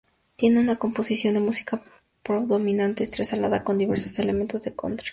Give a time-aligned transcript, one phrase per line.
[0.35, 1.83] Tiene una composición de música
[2.23, 5.09] pop dominante, entrelazada con diversos elementos de "country".